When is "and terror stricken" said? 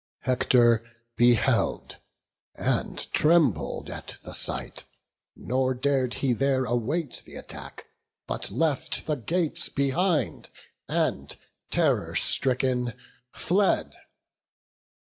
10.89-12.93